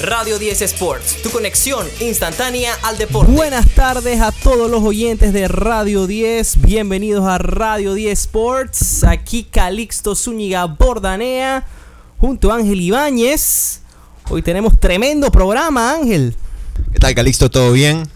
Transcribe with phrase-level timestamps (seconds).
[0.00, 3.32] Radio 10 Sports, tu conexión instantánea al deporte.
[3.32, 6.60] Buenas tardes a todos los oyentes de Radio 10.
[6.60, 9.02] Bienvenidos a Radio 10 Sports.
[9.02, 11.66] Aquí Calixto Zúñiga Bordanea
[12.16, 13.80] junto a Ángel Ibáñez.
[14.30, 16.36] Hoy tenemos tremendo programa, Ángel.
[16.92, 17.50] ¿Qué tal, Calixto?
[17.50, 18.08] ¿Todo bien?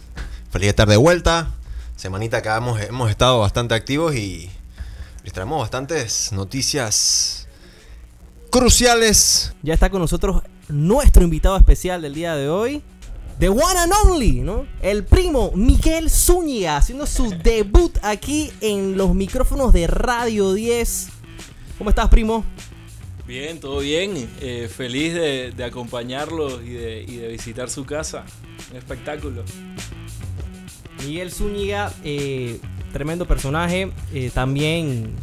[0.53, 1.51] Feliz de estar de vuelta.
[1.96, 4.49] Semanita que hemos, hemos estado bastante activos y
[5.25, 7.49] les traemos bastantes noticias
[8.51, 9.53] cruciales.
[9.64, 10.43] Ya está con nosotros
[10.73, 12.82] nuestro invitado especial del día de hoy.
[13.39, 14.67] The one and only, ¿no?
[14.80, 21.08] El primo Miguel Zúñiga haciendo su debut aquí en los micrófonos de Radio 10.
[21.79, 22.44] ¿Cómo estás, primo?
[23.27, 24.29] Bien, todo bien.
[24.40, 28.25] Eh, feliz de, de acompañarlo y de, y de visitar su casa.
[28.71, 29.43] Un espectáculo.
[31.04, 32.61] Miguel Zúñiga, eh,
[32.92, 33.91] tremendo personaje.
[34.12, 35.14] Eh, también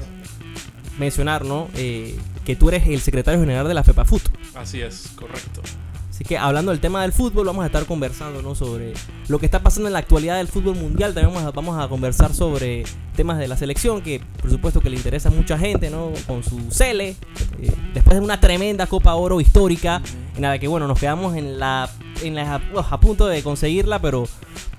[0.98, 1.70] mencionar, ¿no?
[1.74, 4.24] Que tú eres el secretario general de la FEPAFUT.
[4.60, 5.62] Así es, correcto.
[6.10, 8.56] Así que hablando del tema del fútbol, vamos a estar conversando ¿no?
[8.56, 8.94] sobre
[9.30, 11.14] lo que está pasando en la actualidad del fútbol mundial.
[11.14, 12.84] También vamos a, vamos a conversar sobre
[13.16, 16.12] temas de la selección, que por supuesto que le interesa a mucha gente, ¿no?
[16.28, 17.16] Con su Cele,
[17.62, 20.02] eh, después de una tremenda Copa Oro histórica,
[20.36, 21.90] en la que bueno, nos quedamos en la,
[22.22, 24.28] en la a punto de conseguirla, pero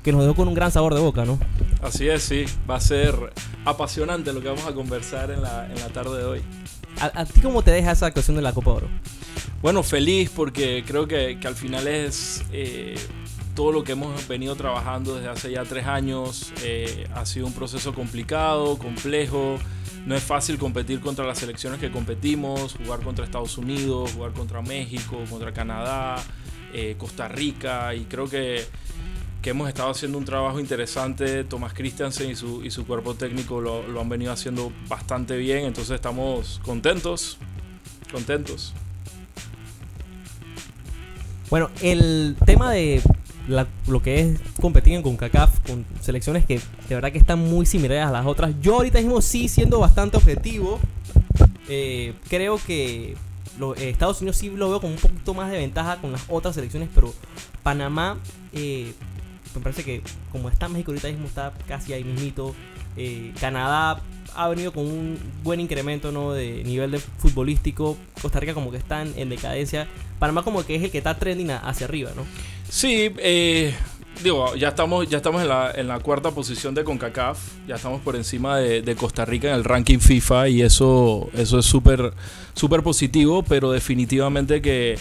[0.02, 1.38] que nos dejó con un gran sabor de boca, ¿no?
[1.80, 2.44] Así es, sí.
[2.68, 3.32] Va a ser
[3.64, 6.42] apasionante lo que vamos a conversar en la, en la tarde de hoy.
[7.00, 8.88] ¿A, ¿A, ti cómo te deja esa actuación de la Copa Oro?
[9.62, 12.94] Bueno, feliz porque creo que, que al final es eh,
[13.54, 16.52] todo lo que hemos venido trabajando desde hace ya tres años.
[16.62, 19.58] Eh, ha sido un proceso complicado, complejo.
[20.06, 24.62] No es fácil competir contra las selecciones que competimos, jugar contra Estados Unidos, jugar contra
[24.62, 26.16] México, contra Canadá,
[26.72, 28.64] eh, Costa Rica y creo que
[29.42, 31.44] que hemos estado haciendo un trabajo interesante.
[31.44, 35.64] Thomas Christiansen y su, y su cuerpo técnico lo, lo, han venido haciendo bastante bien.
[35.64, 37.38] Entonces estamos contentos.
[38.12, 38.74] Contentos.
[41.48, 43.02] Bueno, el tema de
[43.88, 48.04] lo que es competir en CONCACAF con selecciones que de verdad que están muy similares
[48.04, 48.54] a las otras.
[48.60, 50.78] Yo ahorita mismo sí siendo bastante objetivo.
[51.68, 53.16] Eh, creo que
[53.58, 56.22] los, eh, Estados Unidos sí lo veo con un poquito más de ventaja con las
[56.28, 57.12] otras selecciones, pero
[57.62, 58.18] Panamá
[58.52, 58.92] eh,
[59.54, 60.02] me parece que
[60.32, 62.54] como está México ahorita mismo está casi ahí mismito.
[62.96, 64.00] Eh, Canadá
[64.34, 66.32] ha venido con un buen incremento ¿no?
[66.32, 67.96] de nivel de futbolístico.
[68.20, 69.88] Costa Rica como que están en decadencia.
[70.18, 72.24] Panamá como que es el que está trending hacia arriba, ¿no?
[72.68, 73.74] Sí, eh,
[74.22, 77.38] digo, ya estamos, ya estamos en, la, en la cuarta posición de CONCACAF.
[77.66, 81.58] Ya estamos por encima de, de Costa Rica en el ranking FIFA y eso, eso
[81.58, 82.12] es súper
[82.54, 84.98] súper positivo, pero definitivamente que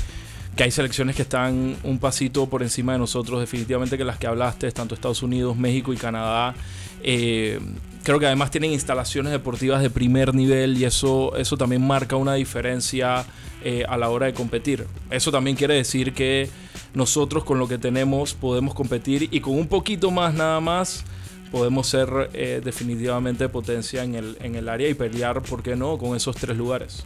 [0.55, 4.27] que hay selecciones que están un pasito por encima de nosotros, definitivamente que las que
[4.27, 6.53] hablaste, tanto Estados Unidos, México y Canadá,
[7.01, 7.59] eh,
[8.03, 12.33] creo que además tienen instalaciones deportivas de primer nivel y eso, eso también marca una
[12.33, 13.25] diferencia
[13.63, 14.85] eh, a la hora de competir.
[15.09, 16.49] Eso también quiere decir que
[16.93, 21.03] nosotros con lo que tenemos podemos competir y con un poquito más nada más
[21.51, 25.97] podemos ser eh, definitivamente potencia en el, en el área y pelear, ¿por qué no?,
[25.97, 27.03] con esos tres lugares.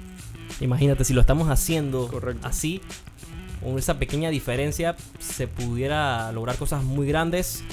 [0.59, 2.47] Imagínate, si lo estamos haciendo Correcto.
[2.47, 2.81] así,
[3.63, 7.63] con esa pequeña diferencia se pudiera lograr cosas muy grandes.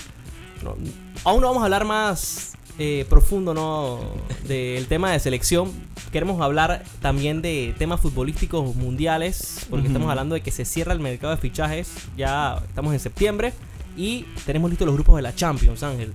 [0.63, 0.77] No,
[1.25, 4.01] aún no vamos a hablar más eh, profundo ¿no?
[4.47, 5.71] del tema de selección.
[6.13, 9.93] Queremos hablar también de temas futbolísticos mundiales, porque uh -huh.
[9.93, 11.89] estamos hablando de que se cierra el mercado de fichajes.
[12.17, 13.53] Ya estamos en septiembre
[13.97, 16.13] y tenemos listos los grupos de la Champions, Ángel.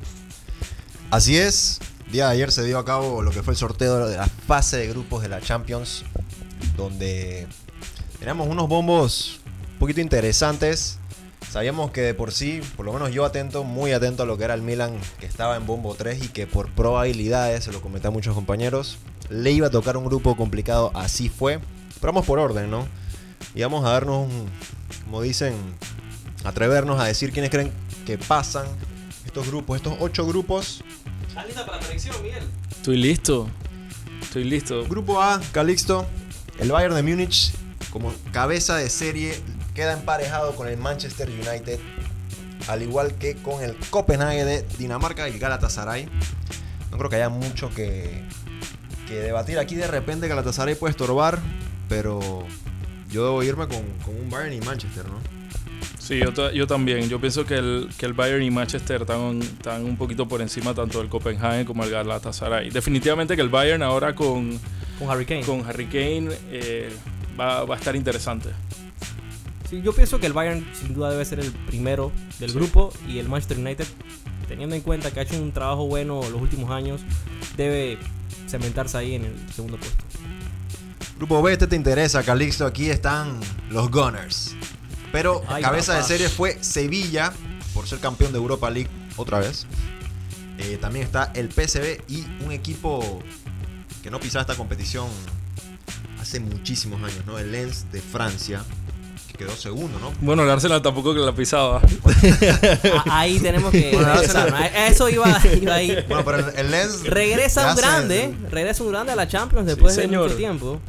[1.12, 1.80] Así es.
[2.12, 4.78] Día de ayer se dio a cabo lo que fue el sorteo de la fase
[4.78, 6.04] de grupos de la Champions,
[6.78, 7.48] donde
[8.20, 9.42] teníamos unos bombos
[9.76, 11.00] un poquito interesantes.
[11.52, 14.46] Sabíamos que de por sí, por lo menos yo atento, muy atento a lo que
[14.46, 18.08] era el Milan, que estaba en bombo 3 y que por probabilidades, se lo comenté
[18.08, 18.98] a muchos compañeros,
[19.30, 21.60] le iba a tocar un grupo complicado, así fue.
[22.00, 22.88] Pero vamos por orden, ¿no?
[23.54, 24.50] Y vamos a darnos, un,
[25.04, 25.54] como dicen,
[26.46, 27.72] atrevernos a decir quiénes creen
[28.06, 28.66] que pasan
[29.26, 30.84] estos grupos, estos ocho grupos.
[31.28, 32.44] ¿Estás lista para la predicción, Miguel?
[32.72, 33.50] Estoy listo.
[34.22, 34.86] Estoy listo.
[34.86, 36.06] Grupo A, Calixto,
[36.60, 37.52] el Bayern de Múnich
[37.92, 39.40] como cabeza de serie
[39.76, 41.80] queda emparejado con el Manchester United,
[42.68, 46.08] al igual que con el Copenhague de Dinamarca y el Galatasaray.
[46.90, 48.24] No creo que haya mucho que,
[49.08, 49.76] que debatir aquí.
[49.76, 51.40] De repente Galatasaray puede estorbar,
[51.90, 52.46] pero
[53.12, 55.20] yo debo irme con, con un Bayern y Manchester, ¿no?
[56.00, 57.10] Sí, yo, yo, también.
[57.10, 60.74] Yo pienso que el, que el Bayern y Manchester están, están, un poquito por encima
[60.74, 62.70] tanto del Copenhague como el Galatasaray.
[62.70, 64.60] Definitivamente que el Bayern ahora con,
[65.00, 66.92] con Harry Kane, con Harry Kane eh,
[67.40, 68.50] va, va, a estar interesante.
[69.70, 72.56] Sí, yo pienso que el Bayern sin duda debe ser el primero del sí.
[72.56, 73.88] grupo y el Manchester United,
[74.48, 77.02] teniendo en cuenta que ha hecho un trabajo bueno los últimos años,
[77.58, 77.98] debe
[78.48, 80.04] cementarse ahí en el segundo puesto.
[81.18, 82.66] Grupo B, este te interesa, Calixto.
[82.66, 83.40] Aquí están
[83.70, 84.54] los Gunners.
[85.12, 86.02] Pero Ay, cabeza papá.
[86.04, 87.32] de serie fue Sevilla,
[87.74, 89.66] por ser campeón de Europa League otra vez.
[90.58, 93.22] Eh, también está el PSV y un equipo
[94.04, 95.08] que no pisaba esta competición
[96.20, 97.40] hace muchísimos años, ¿no?
[97.40, 98.64] El Lens de Francia,
[99.38, 100.12] quedó segundo, ¿no?
[100.22, 101.82] Bueno, el Arsenal tampoco que la pisaba.
[103.10, 104.14] Ahí tenemos que Bueno.
[104.88, 105.98] Eso iba, iba ahí.
[106.08, 107.04] Bueno, pero el, Lens...
[107.06, 110.24] Regresa un grande, regresa un grande a la Champions después de señor.
[110.24, 110.80] mucho tiempo.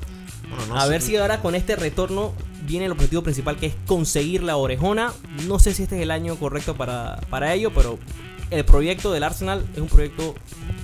[0.49, 0.91] bueno, no a sé.
[0.91, 2.33] ver si ahora con este retorno
[2.63, 5.13] viene el objetivo principal que es conseguir la orejona.
[5.47, 7.99] No sé si este es el año correcto para, para ello, pero
[8.51, 10.35] el proyecto del Arsenal es un proyecto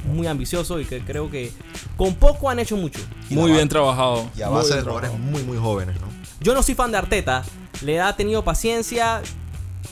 [0.05, 1.53] muy ambicioso y que creo que
[1.97, 3.00] con poco han hecho mucho.
[3.31, 4.26] Muy bien ba- trabajado.
[4.37, 6.12] Y a base de jugadores muy, muy jóvenes, ¿no?
[6.43, 7.44] Yo no soy fan de Arteta,
[7.83, 9.23] le ha tenido paciencia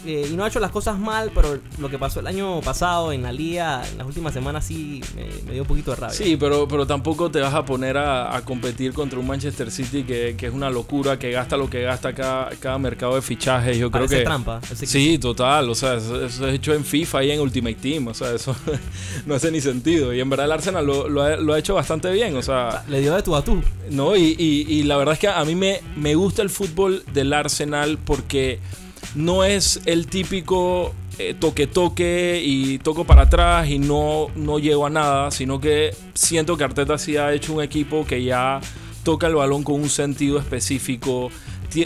[0.06, 3.12] eh, y no ha hecho las cosas mal, pero lo que pasó el año pasado
[3.12, 6.14] en la liga, en las últimas semanas sí me, me dio un poquito de rabia.
[6.17, 10.05] Sí, pero, pero tampoco te vas a poner a, a competir contra un Manchester City
[10.05, 13.76] que, que es una locura, que gasta lo que gasta cada, cada mercado de fichajes.
[13.79, 14.20] Yo creo que.
[14.23, 14.61] trampa.
[14.75, 15.69] Sí, total.
[15.70, 18.08] O sea, eso, eso es hecho en FIFA y en Ultimate Team.
[18.08, 18.55] O sea, eso
[19.26, 20.14] no hace ni sentido.
[20.14, 22.37] Y en verdad el Arsenal lo, lo ha, lo ha hecho bastante bien.
[22.37, 22.85] O sea.
[22.88, 23.62] Le dio de tú a tú.
[23.91, 27.03] no, y, y- y la verdad es que a mí me, me gusta el fútbol
[27.12, 28.58] del Arsenal porque
[29.14, 34.91] no es el típico eh, toque-toque y toco para atrás y no, no llego a
[34.91, 38.61] nada, sino que siento que Arteta sí ha hecho un equipo que ya
[39.02, 41.31] toca el balón con un sentido específico.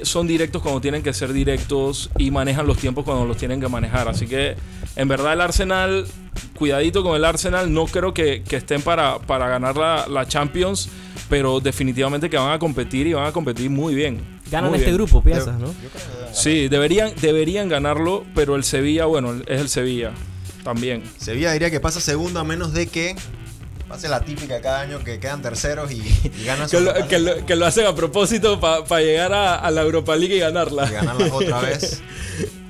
[0.03, 3.69] Son directos cuando tienen que ser directos y manejan los tiempos cuando los tienen que
[3.69, 4.09] manejar.
[4.09, 4.57] Así que
[4.97, 6.07] en verdad el Arsenal,
[6.57, 10.89] cuidadito con el Arsenal, no creo que, que estén para, para ganar la, la Champions,
[11.29, 14.34] pero definitivamente que van a competir y van a competir muy bien.
[14.51, 14.97] Ganan Muy este bien.
[14.99, 15.75] grupo, piensas, ¿no?
[16.33, 20.13] Sí, deberían, deberían ganarlo, pero el Sevilla, bueno, es el Sevilla
[20.63, 21.03] también.
[21.19, 23.17] Sevilla diría que pasa segundo a menos de que
[23.89, 25.97] pase la típica cada año que quedan terceros y,
[26.41, 29.57] y ganan su Que lo, que lo- que lo hacen a propósito para llegar a,
[29.57, 30.89] a la Europa League y ganarla.
[30.89, 32.03] y ganarla otra vez.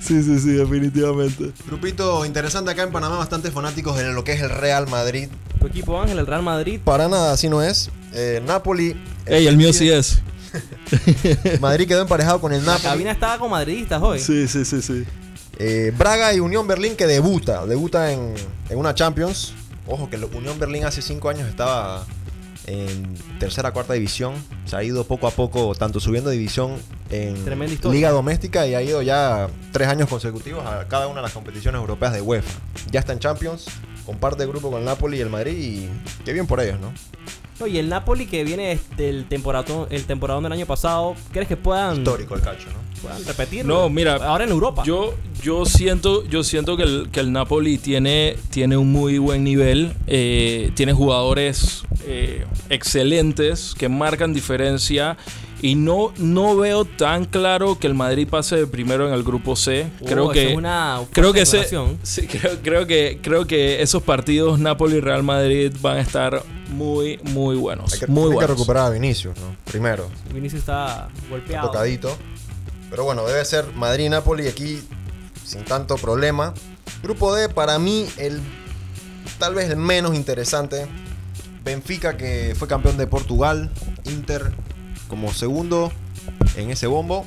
[0.04, 1.52] Sí, sí, sí, definitivamente.
[1.66, 5.28] Grupito interesante acá en Panamá, bastante fanáticos de lo que es el Real Madrid.
[5.58, 6.78] Tu equipo Ángel, el Real Madrid.
[6.84, 7.88] Para nada, así no es.
[8.12, 9.00] Eh, Napoli.
[9.24, 10.20] Ey, el mío sí es.
[11.60, 12.88] Madrid quedó emparejado con el La Napoli.
[12.88, 14.18] cabina estaba con madridistas hoy.
[14.18, 15.04] Sí, sí, sí, sí.
[15.58, 17.66] Eh, Braga y Unión Berlín que debuta.
[17.66, 18.34] Debuta en,
[18.68, 19.52] en una Champions.
[19.86, 22.06] Ojo que Unión Berlín hace cinco años estaba
[22.66, 24.34] en tercera cuarta división.
[24.64, 26.76] Se ha ido poco a poco, tanto subiendo división
[27.10, 27.44] en.
[27.92, 31.78] Liga Doméstica y ha ido ya tres años consecutivos a cada una de las competiciones
[31.78, 32.58] europeas de UEFA.
[32.90, 33.66] Ya está en Champions,
[34.06, 35.90] comparte grupo con el Napoli y el Madrid y
[36.24, 36.92] qué bien por ellos, ¿no?
[37.60, 41.56] No, y el Napoli que viene del temporadón, el temporadón del año pasado, ¿crees que
[41.56, 42.78] puedan, Histórico el calcio, ¿no?
[43.00, 43.74] puedan repetirlo?
[43.74, 44.82] No, mira, Ahora en Europa.
[44.84, 49.44] Yo, yo siento, yo siento que el, que el Napoli tiene, tiene un muy buen
[49.44, 49.92] nivel.
[50.06, 55.16] eh, tiene jugadores eh, excelentes que marcan diferencia.
[55.64, 59.56] Y no, no veo tan claro que el Madrid pase de primero en el grupo
[59.56, 59.90] C.
[59.98, 60.50] Oh, creo que.
[60.50, 61.66] es una Creo que, ese-
[62.02, 66.42] sí, creo, creo que creo que esos partidos Napoli y Real Madrid van a estar
[66.68, 69.56] muy muy buenos Hay que, muy que recuperar a Vinicius, ¿no?
[69.64, 70.10] Primero.
[70.34, 71.68] Vinicius está golpeado.
[71.68, 72.14] tocadito.
[72.90, 74.82] Pero bueno, debe ser Madrid y Napoli aquí
[75.46, 76.52] sin tanto problema.
[77.02, 78.38] Grupo D, para mí, el
[79.38, 80.86] tal vez el menos interesante.
[81.64, 83.70] Benfica, que fue campeón de Portugal.
[84.04, 84.52] Inter
[85.08, 85.92] como segundo
[86.56, 87.24] en ese bombo.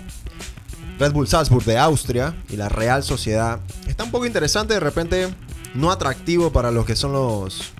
[0.99, 3.59] Red Bull Salzburg de Austria y la Real Sociedad.
[3.87, 5.27] Está un poco interesante, de repente
[5.75, 7.71] no atractivo para los que son los,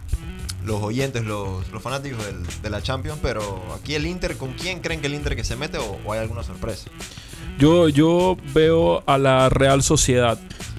[0.66, 4.82] los oyentes, los, los fanáticos del- de la Champions, pero aquí el Inter, ¿con quién
[4.82, 6.90] creen que el Inter que se mete o, o hay alguna sorpresa?
[7.58, 10.38] Yo, yo veo a la Real Sociedad.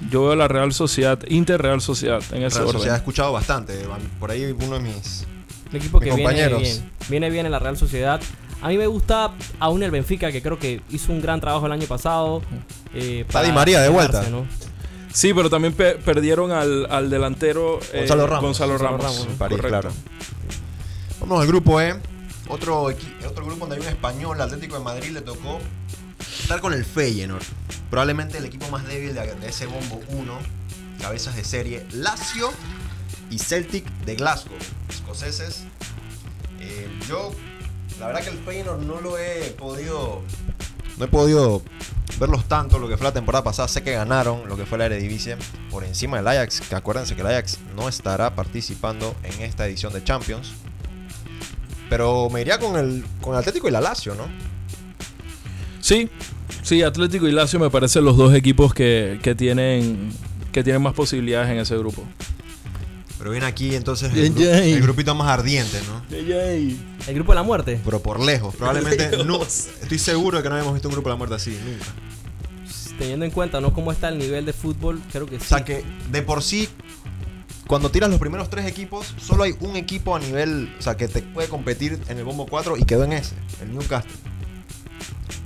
[0.09, 2.73] Yo veo a la Real Sociedad, Inter Real Sociedad, en ese Real orden.
[2.75, 3.85] Sociedad he escuchado bastante,
[4.21, 5.25] por ahí uno de mis...
[5.71, 6.63] Un equipo Mis que viene compañeros.
[6.63, 6.93] bien.
[7.09, 8.21] Viene bien en la Real Sociedad.
[8.63, 11.73] A mí me gusta aún el Benfica, que creo que hizo un gran trabajo el
[11.73, 12.43] año pasado.
[12.95, 14.25] eh, Está para Di María de vuelta.
[15.13, 18.43] Sí, pero también pe- perdieron al, al delantero eh, Gonzalo Ramos.
[18.45, 19.69] Gonzalo Gonzalo Ramos, París, correcto.
[19.81, 19.91] claro.
[21.21, 21.95] Vamos al grupo E.
[22.49, 25.59] Otro, otro grupo donde hay un español, Atlético de Madrid, le tocó
[26.41, 27.43] estar con el Feyenoord.
[27.91, 30.39] Probablemente el equipo más débil de, de ese bombo 1.
[31.01, 31.87] Cabezas de serie.
[31.93, 32.51] Lazio
[33.31, 34.57] y Celtic de Glasgow.
[34.89, 35.65] Escoceses.
[36.61, 37.33] Eh, yo,
[37.99, 40.23] la verdad que el Feyenoord no lo he podido...
[40.97, 41.63] No he podido
[42.19, 43.69] verlos tanto lo que fue la temporada pasada.
[43.69, 45.37] Sé que ganaron lo que fue la Eredivisie
[45.71, 46.61] por encima del Ajax.
[46.63, 50.55] Que acuérdense que el Ajax no estará participando en esta edición de Champions.
[51.89, 54.25] Pero me iría con el, con el Atlético y la Lazio, ¿no?
[55.81, 56.11] Sí,
[56.63, 60.13] sí, Atlético y Lazio me parecen los dos equipos que, que tienen
[60.53, 62.03] que tienen más posibilidades en ese grupo.
[63.19, 66.03] Pero viene aquí entonces el, gru- el grupito más ardiente, ¿no?
[66.17, 67.81] El grupo de la muerte.
[67.85, 68.55] Pero por lejos.
[68.55, 69.43] Probablemente no.
[69.43, 71.87] Estoy seguro de que no habíamos visto un grupo de la muerte así, nunca.
[72.99, 75.45] teniendo en cuenta no cómo está el nivel de fútbol, creo que sí.
[75.47, 76.69] O sea que de por sí,
[77.67, 81.09] cuando tiras los primeros tres equipos, solo hay un equipo a nivel, o sea, que
[81.09, 84.13] te puede competir en el bombo 4 y quedó en ese, el Newcastle.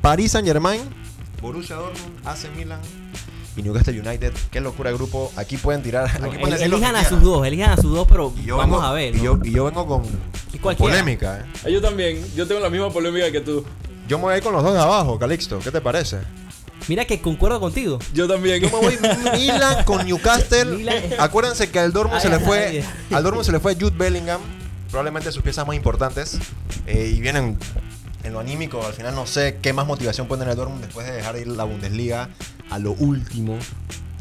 [0.03, 0.81] Paris Saint Germain,
[1.41, 2.81] Borussia Dortmund, AC Milan
[3.57, 4.33] y Newcastle United.
[4.51, 5.33] Qué locura de grupo.
[5.37, 6.07] Aquí pueden tirar.
[6.07, 7.09] Aquí pueden el- elijan a quieran.
[7.09, 9.15] sus dos, elijan a sus dos, pero Y yo vamos vengo- a ver.
[9.15, 9.25] Y ¿no?
[9.25, 10.03] yo, y yo vengo con,
[10.77, 11.39] polémica.
[11.39, 11.43] ¿eh?
[11.65, 13.65] Ah, Yo también, yo tengo la misma polémica que tú.
[14.09, 15.59] Yo me voy a ir con los dos de abajo, Calixto.
[15.61, 16.19] ¿Qué te parece?
[16.89, 17.99] Mira que concuerdo contigo.
[18.13, 18.61] Yo también.
[18.61, 18.99] Yo me voy
[19.39, 20.65] Milan con Newcastle.
[20.77, 20.97] Milan.
[21.19, 22.59] Acuérdense que al Dortmund Ay, se le ay, fue.
[22.59, 22.85] ay.
[23.15, 24.41] Al Dortmund se le fue Jude Bellingham.
[24.91, 26.39] Probablemente sus piezas más importantes.
[26.87, 27.57] eh, y vienen
[28.25, 28.85] en lo anímico.
[28.87, 31.47] Al final no sé qué más motivación puede tener el Dortmund después de dejar ir
[31.49, 32.29] la Bundesliga
[32.71, 33.59] a lo último.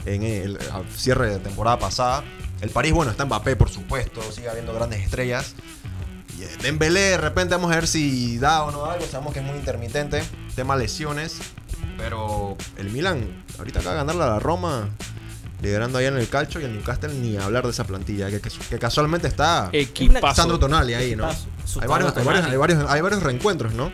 [0.05, 0.57] En el
[0.95, 2.23] cierre de temporada pasada.
[2.61, 4.21] El París, bueno, está Mbappé, por supuesto.
[4.31, 5.53] Sigue habiendo grandes estrellas.
[6.39, 9.05] Y, eh, Dembélé, de repente vamos a ver si da o no da algo.
[9.05, 10.23] Sabemos que es muy intermitente.
[10.55, 11.37] Tema lesiones.
[11.97, 14.89] Pero el Milan, ahorita acaba de ganarle a la Roma,
[15.61, 16.59] liderando ahí en el calcio.
[16.61, 20.35] Y el Newcastle ni hablar de esa plantilla, que, que- que casualmente está Equipazo.
[20.35, 21.25] Sandro Tonali ahí, ¿no?
[21.29, 21.47] Equipazo.
[21.79, 23.91] Hay varios, hay, varios, hay, varios, hay varios reencuentros, ¿no?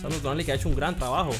[0.00, 1.30] Sandro Tonali que ha hecho un gran trabajo.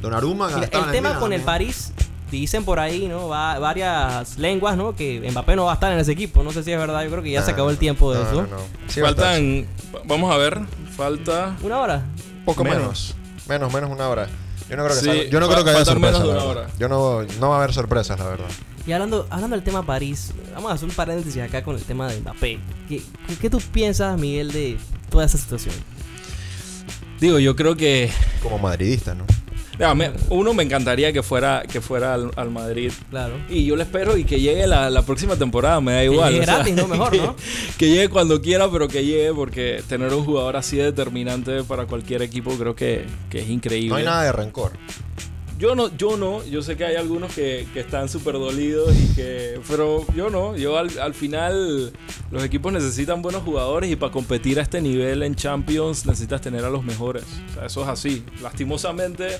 [0.00, 1.42] Donnarumma Mira, el tema Milan con el.
[1.42, 1.92] París,
[2.30, 3.28] dicen por ahí, ¿no?
[3.28, 4.94] Va, varias lenguas, ¿no?
[4.96, 6.42] Que Mbappé no va a estar en ese equipo.
[6.42, 7.02] No sé si es verdad.
[7.04, 8.42] Yo creo que ya se Nah, acabó el tiempo de no, eso.
[8.42, 8.56] no.
[8.88, 9.00] Sí.
[9.00, 9.66] Faltan.
[10.06, 10.60] Vamos a ver.
[10.96, 11.56] Falta.
[11.62, 12.02] Una hora.
[12.44, 13.14] Poco menos.
[13.46, 13.72] menos.
[13.72, 14.28] Menos, una hora.
[14.70, 16.22] Yo no creo que, Sí, salga- yo no creo que haya menos sorpresas.
[16.22, 16.62] de la una verdad.
[16.64, 16.70] hora.
[16.78, 18.48] Yo no, no va a haber sorpresas, la verdad.
[18.86, 22.08] Y hablando, hablando del tema París, vamos a hacer un paréntesis acá con el tema
[22.08, 22.58] de Mbappé.
[22.88, 24.78] ¿Qué, qué- qué tú piensas, Miguel, de
[25.10, 25.74] toda esa situación?
[27.20, 28.10] Digo, yo creo que.
[28.42, 29.26] Como madridista, ¿no?
[29.80, 32.92] Ya, me- uno me encantaría que fuera, que fuera al, al Madrid.
[33.10, 33.34] Claro.
[33.48, 36.32] Y yo le espero y que llegue la, la próxima temporada, me da igual.
[36.32, 36.86] llegue o sea, gratis, ¿no?
[36.86, 37.36] Mejor, que, ¿no?
[37.78, 41.86] que llegue cuando quiera, pero que llegue porque tener un jugador así de determinante para
[41.86, 43.88] cualquier equipo creo que, que es increíble.
[43.88, 44.72] No hay nada de rencor.
[45.60, 49.14] Yo no, yo no, yo sé que hay algunos que, que están súper dolidos y
[49.14, 49.60] que.
[49.68, 51.92] Pero yo no, yo al, al final
[52.30, 56.64] los equipos necesitan buenos jugadores y para competir a este nivel en Champions necesitas tener
[56.64, 57.24] a los mejores.
[57.50, 58.24] O sea, eso es así.
[58.40, 59.36] Lastimosamente,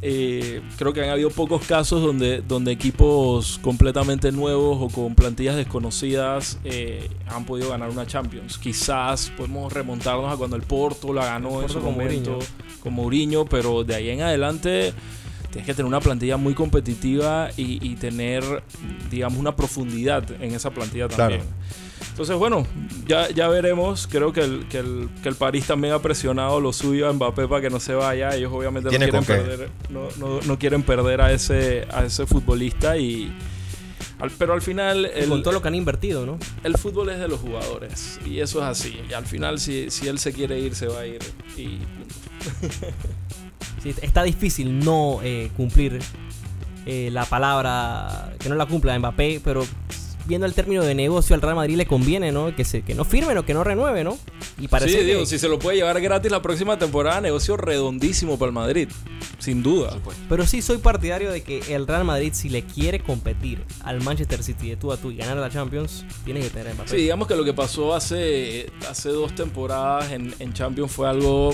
[0.00, 5.56] eh, creo que han habido pocos casos donde, donde equipos completamente nuevos o con plantillas
[5.56, 8.56] desconocidas eh, han podido ganar una Champions.
[8.56, 12.46] Quizás podemos remontarnos a cuando el Porto la ganó en Porto su con momento Mourinho.
[12.82, 14.94] con Mourinho, pero de ahí en adelante
[15.52, 18.42] tienes que tener una plantilla muy competitiva y, y tener,
[19.10, 21.42] digamos, una profundidad en esa plantilla también.
[21.42, 21.54] Claro.
[22.10, 22.66] Entonces, bueno,
[23.06, 24.06] ya, ya veremos.
[24.10, 27.46] Creo que el, que, el, que el París también ha presionado lo suyo a Mbappé
[27.48, 28.34] para que no se vaya.
[28.34, 32.96] Ellos obviamente no quieren, perder, no, no- no quieren perder a ese, a ese futbolista
[32.98, 33.32] y...
[34.18, 36.38] al- pero al final el, con todo lo que han invertido, ¿no?
[36.64, 39.00] el fútbol es de los jugadores y eso es así.
[39.08, 41.20] Y al final si, si él se quiere ir, se va a ir.
[41.56, 41.78] Y
[43.82, 45.98] Sí, está difícil no eh, cumplir
[46.86, 49.64] eh, la palabra, que no la cumpla Mbappé, pero
[50.26, 52.54] viendo el término de negocio al Real Madrid le conviene, ¿no?
[52.54, 54.18] Que, se, que no firmen o que no renueve, ¿no?
[54.60, 57.56] Y parece sí, que, digo, si se lo puede llevar gratis la próxima temporada, negocio
[57.56, 58.88] redondísimo para el Madrid.
[59.38, 59.98] Sin duda.
[60.28, 64.42] Pero sí soy partidario de que el Real Madrid, si le quiere competir al Manchester
[64.44, 66.90] City de tú a tú y ganar la Champions, tiene que tener a Mbappé.
[66.90, 71.52] Sí, digamos que lo que pasó hace, hace dos temporadas en, en Champions fue algo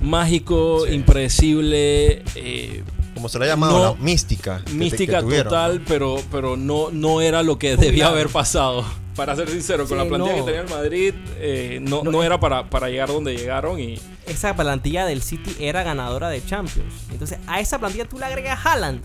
[0.00, 0.94] mágico, Sí.
[0.94, 2.82] impredecible, eh,
[3.14, 3.94] Como se le ha llamado, No.
[3.96, 4.62] la mística.
[4.72, 8.84] mística que total, pero, pero no, no era lo que debía haber pasado.
[9.16, 10.44] Para ser sincero, con la plantilla no.
[10.44, 13.98] que tenía el Madrid, eh, no, No, no era para, para llegar donde llegaron y...
[14.28, 16.94] Esa plantilla del City era ganadora de Champions.
[17.10, 19.00] Entonces, a esa plantilla tú le agregas Haaland.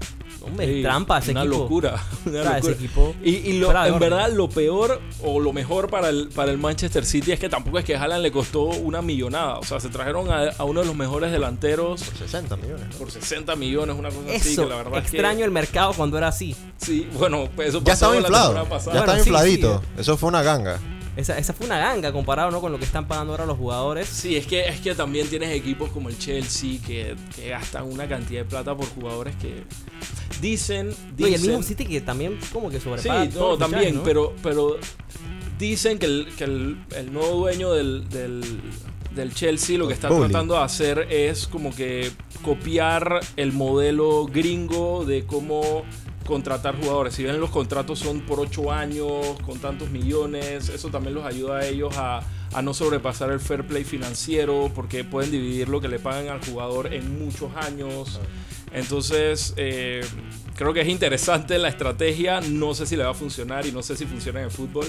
[0.45, 1.57] Hombre, Sí, trampa ese una equipo.
[1.59, 2.03] locura.
[2.25, 3.99] Una O sea, ese equipo Y, lo- en orden.
[3.99, 7.79] verdad lo peor o lo mejor para el, para el Manchester City es que tampoco
[7.79, 9.57] es que Haaland le costó una millonada.
[9.59, 12.85] O sea, se trajeron a, a uno de los mejores delanteros Por 60 millones.
[12.91, 12.97] ¿no?
[12.97, 14.55] por 60 millones, una cosa así.
[14.55, 16.55] Que la verdad es que- extraño el mercado cuando era así.
[16.77, 18.53] sí, bueno, pues eso Ya pasó estaba la inflado.
[18.53, 18.77] Ya pasada.
[18.97, 19.81] estaba Bueno, sí, infladito.
[19.95, 20.01] sí.
[20.01, 20.79] Eso fue una ganga.
[21.15, 22.59] Esa, esa fue una ganga comparado ¿no?
[22.59, 24.07] con lo que están pagando ahora los jugadores.
[24.09, 28.07] Sí, es que, es que también tienes equipos como el Chelsea que, que gastan una
[28.07, 29.63] cantidad de plata por jugadores que
[30.41, 30.89] dicen...
[31.17, 33.29] No, y el mismo City que también como que Sí, sobrepaga.
[33.29, 34.03] todo no, fichaje, también, ¿no?
[34.03, 34.77] pero, pero
[35.59, 38.41] dicen que el, que el, el nuevo dueño del, del,
[39.15, 42.11] del Chelsea lo que está tratando de hacer es como que
[42.43, 45.83] copiar el modelo gringo de cómo
[46.25, 47.13] contratar jugadores.
[47.15, 51.57] Si bien los contratos son por ocho años, con tantos millones, eso también los ayuda
[51.59, 52.21] a ellos a,
[52.53, 56.43] a no sobrepasar el fair play financiero, porque pueden dividir lo que le pagan al
[56.45, 58.19] jugador en muchos años.
[58.71, 60.01] Entonces, eh,
[60.55, 62.41] creo que es interesante la estrategia.
[62.41, 64.85] No sé si le va a funcionar y no sé si funciona en el fútbol.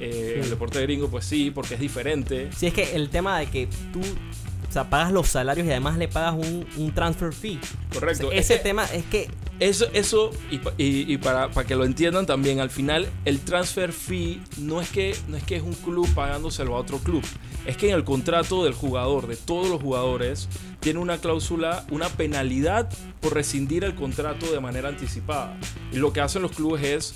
[0.00, 0.40] Eh, Sí.
[0.42, 2.50] El deporte gringo, pues sí, porque es diferente.
[2.56, 5.96] Sí, es que el tema de que tú o sea, pagas los salarios y además
[5.96, 7.60] le pagas un, un transfer fee.
[7.92, 8.26] Correcto.
[8.26, 9.28] O sea, Es ese que- tema es que
[9.60, 13.40] Eso, eso y, pa- y- y para, para que lo entiendan también, al final el
[13.40, 17.22] transfer fee no es, que, no es que es un club pagándoselo a otro club.
[17.64, 20.48] Es que en el contrato del jugador, de todos los jugadores,
[20.80, 25.56] tiene una cláusula, una penalidad por rescindir el contrato de manera anticipada.
[25.92, 27.14] Y lo que hacen los clubes es,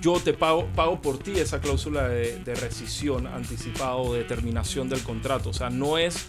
[0.00, 5.02] yo te pago, pago por ti esa cláusula de, rescisión anticipada o de terminación del
[5.02, 5.50] contrato.
[5.50, 6.26] O sea, no es,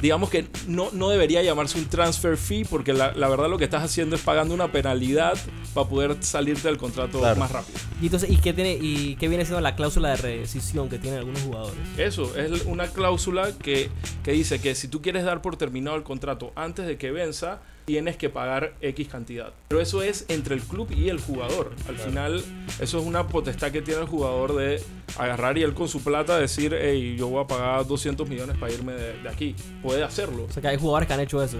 [0.00, 3.82] digamos que no, no debería llamarse un transfer fee porque la verdad lo que estás
[3.82, 5.38] haciendo es pagando una penalidad
[5.76, 7.38] para poder salirte del contrato Claro.
[7.38, 7.78] más rápido.
[8.02, 11.20] Y entonces, ¿y qué tiene y qué viene siendo la cláusula de rescisión que tienen
[11.20, 11.76] algunos jugadores?
[11.98, 13.90] Eso, es una cláusula que,
[14.24, 17.60] que dice que si tú quieres dar por terminado el contrato antes de que venza,
[17.84, 19.52] tienes que pagar X cantidad.
[19.68, 21.72] Pero eso es entre el club y el jugador.
[21.88, 22.42] Al final,
[22.80, 24.82] eso es una potestad que tiene el jugador de
[25.18, 28.72] agarrar y él con su plata decir, hey, yo voy a pagar 200 millones para
[28.72, 29.54] irme de, de aquí.
[29.82, 30.46] Puede hacerlo.
[30.48, 31.58] O sea, que hay jugadores que han hecho eso.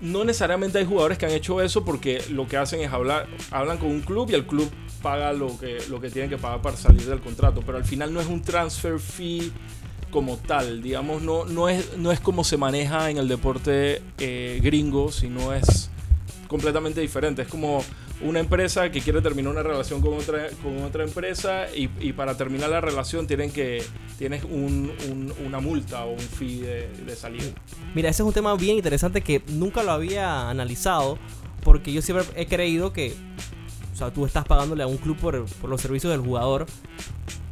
[0.00, 3.78] No necesariamente hay jugadores que han hecho eso porque lo que hacen es hablar, hablan
[3.78, 4.70] con un club y el club
[5.02, 7.62] paga lo que, lo que tienen que pagar para salir del contrato.
[7.64, 9.52] Pero al final no es un transfer fee
[10.10, 14.60] como tal, digamos, no, no, es, no es como se maneja en el deporte eh,
[14.62, 15.90] gringo, sino es
[16.46, 17.42] completamente diferente.
[17.42, 17.84] Es como
[18.22, 22.36] una empresa que quiere terminar una relación con otra, con otra empresa y, y para
[22.36, 23.82] terminar la relación tienen que,
[24.18, 27.44] tienes un- un- una multa o un fee de, de salida.
[27.94, 31.18] Mira, ese es un tema bien interesante que nunca lo había analizado
[31.62, 33.14] porque yo siempre he creído que,
[33.92, 36.66] o sea, tú estás pagándole a un club por, por los servicios del jugador,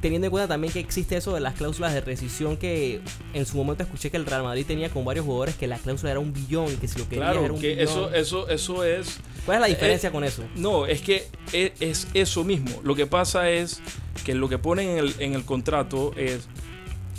[0.04, 3.00] teniendo en cuenta también que existe eso de las cláusulas de rescisión que
[3.32, 6.11] en su momento escuché que el Real Madrid tenía con varios jugadores que la cláusula
[6.11, 7.84] era un billón y que si lo querías era Claro, un que billón.
[7.88, 10.44] eso, eso, eso es ¿Cuál es la diferencia eh, con eso?
[10.56, 12.82] No, es que e- es, eso mismo.
[12.82, 13.80] Lo que pasa es
[14.26, 16.49] que lo que ponen en el, en el contrato es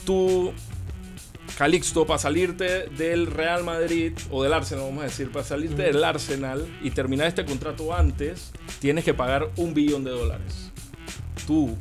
[0.06, 0.54] tú,
[1.58, 6.04] Calixto, para salirte del Real Madrid o del Arsenal, vamos a decir, para salirte del
[6.04, 10.72] Arsenal y terminar este contrato antes, tienes que pagar un billón de dólares.
[11.48, 11.76] Tú.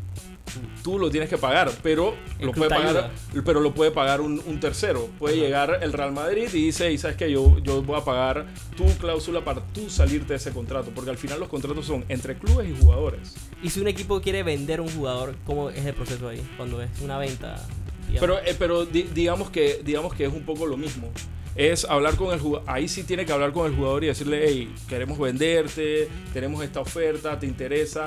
[0.83, 3.11] Tú lo tienes que pagar, pero El lo puede pagar,
[3.45, 5.09] pero lo puede pagar un, un tercero.
[5.19, 8.47] Puede llegar el Real Madrid y dice, y sabes que yo, yo voy a pagar
[8.77, 12.37] tu cláusula para tú salirte de ese contrato, porque al final los contratos son entre
[12.37, 13.35] clubes y jugadores.
[13.63, 16.41] Y si un equipo quiere vender un jugador, ¿cómo es el proceso ahí?
[16.57, 17.57] Cuando es una venta.
[18.09, 18.21] digamos?
[18.21, 21.11] Pero, eh, pero di- digamos, que, digamos que es un poco lo mismo.
[21.57, 22.69] Es hablar con el jugador.
[22.69, 26.81] Ahí sí tiene que hablar con el jugador y decirle, hey, queremos venderte, tenemos esta
[26.81, 28.07] oferta, te interesa.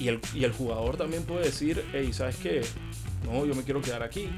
[0.00, 2.62] Y el, y el jugador también puede decir, hey, ¿sabes qué?
[3.24, 4.28] No, yo me quiero quedar aquí.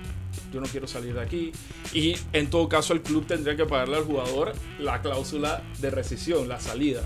[0.52, 1.52] Yo no quiero salir de aquí.
[1.92, 6.48] Y en todo caso, el club tendría que pagarle al jugador la cláusula de rescisión,
[6.48, 7.02] la salida.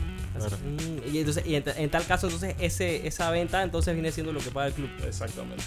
[1.12, 4.40] Y entonces, y en, en tal caso, entonces, ese, esa venta entonces viene siendo lo
[4.40, 4.90] que paga el club.
[5.06, 5.64] Exactamente.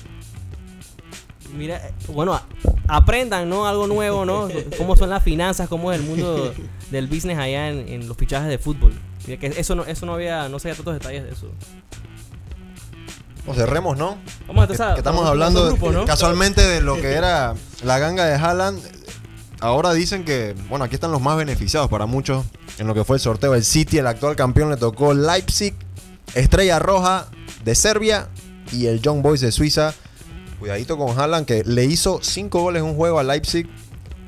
[1.55, 2.39] Mira, eh, bueno,
[2.87, 3.67] aprendan, ¿no?
[3.67, 4.49] Algo nuevo, ¿no?
[4.77, 6.53] Cómo son las finanzas, cómo es el mundo
[6.91, 8.93] del business allá en, en los fichajes de fútbol.
[9.27, 11.51] Mira, que eso no, eso no había, no sabía tantos detalles de eso.
[13.47, 14.17] O cerremos, ¿no?
[14.47, 16.05] Vamos a- que estamos hablando ¿no?
[16.05, 18.79] casualmente de lo que era la ganga de Haaland.
[19.61, 22.45] Ahora dicen que, bueno, aquí están los más beneficiados para muchos
[22.77, 23.55] en lo que fue el sorteo.
[23.55, 25.75] El City, el actual campeón, le tocó Leipzig,
[26.35, 27.27] Estrella Roja
[27.65, 28.29] de Serbia
[28.71, 29.93] y el Young Boys de Suiza.
[30.59, 33.67] Cuidadito con Haaland que le hizo 5 goles en un juego a Leipzig.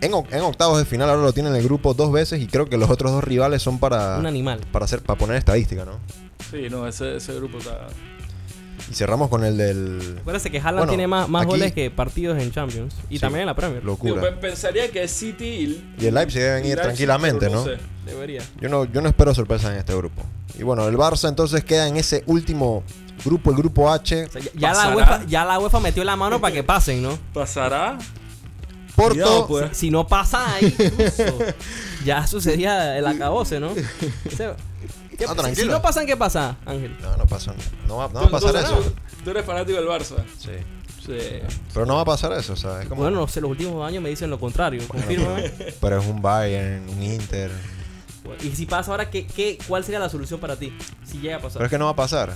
[0.02, 2.76] En, octavos de final ahora lo tiene en el grupo dos veces y creo que
[2.76, 4.60] los otros dos rivales son para, Un animal.
[4.72, 6.00] para, hacer, para poner estadística, ¿no?
[6.50, 7.88] Sí, no, ese, ese grupo está.
[8.92, 10.18] Y cerramos con el del...
[10.20, 12.94] Acuérdense que Haaland Bueno, tiene más, más aquí- goles que partidos en Champions.
[13.10, 13.20] Y Sí.
[13.22, 13.84] también en la Premier.
[13.84, 14.22] Locura.
[14.22, 17.64] pe- pensaría que City y, Y el Leipzig deben ir Leipzig, tranquilamente, ¿no?
[17.64, 17.78] sé.
[18.06, 18.42] Debería.
[18.60, 20.22] Yo no, yo no espero sorpresas en este grupo.
[20.60, 22.84] Y bueno, el Barça entonces queda en ese último
[23.24, 24.26] grupo, el grupo H.
[24.26, 24.96] O sea, ya, la.
[24.96, 27.18] UEFA, ya la UEFA metió la mano para que pasen, ¿no?
[27.34, 27.98] ¿Pasará?
[28.96, 29.70] Porto, Cuidado, pues.
[29.72, 31.24] Si, si no pasa ahí, incluso,
[32.04, 33.70] ya sucedía el acabose, ¿no?
[35.12, 35.66] Se- ¿qué- Ah, si- tranquilo.
[35.68, 36.98] si no pasan, ¿qué pasa, Ángel?
[37.02, 37.54] No, no pasa.
[37.88, 38.94] No va, no va a pasar Tú- eso.
[39.24, 40.16] tú- eres fanático del Barça.
[40.40, 40.52] Sí.
[41.06, 41.18] Sí.
[41.74, 42.88] Pero no va a pasar eso, ¿sabes?
[42.88, 44.82] Como, Bueno, no sé, los últimos años me dicen lo contrario.
[44.88, 45.50] Confírmame.
[45.82, 47.52] Pero es un Bayern, un Inter.
[48.44, 50.72] y si pasa ahora, ¿qué, qué, ¿cuál sería la solución para ti?
[51.04, 51.64] Si llega a Pero pasar.
[51.64, 52.34] es que no va a pasar.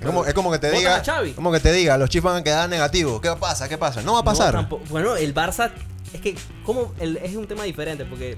[0.00, 1.02] Es como, es como que te diga.
[1.34, 3.20] Como que te diga, los Chiefs van a quedar negativos.
[3.20, 3.68] ¿Qué pasa?
[3.68, 4.02] ¿Qué pasa?
[4.02, 4.52] No va a No, pasar.
[4.52, 5.70] tampoco- bueno, el Barça,
[6.12, 8.36] es que como el- es un tema diferente porque